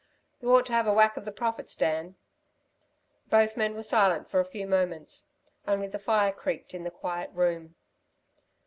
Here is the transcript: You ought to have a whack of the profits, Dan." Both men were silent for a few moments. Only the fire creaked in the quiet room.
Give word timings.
You 0.41 0.51
ought 0.55 0.65
to 0.65 0.73
have 0.73 0.87
a 0.87 0.93
whack 0.95 1.15
of 1.15 1.25
the 1.25 1.31
profits, 1.31 1.75
Dan." 1.75 2.15
Both 3.27 3.55
men 3.55 3.75
were 3.75 3.83
silent 3.83 4.27
for 4.31 4.39
a 4.39 4.45
few 4.45 4.65
moments. 4.65 5.29
Only 5.67 5.87
the 5.87 5.99
fire 5.99 6.31
creaked 6.31 6.73
in 6.73 6.83
the 6.83 6.89
quiet 6.89 7.29
room. 7.33 7.75